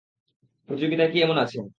[0.69, 1.57] প্রতিযোগিতায় কী এমন আছে?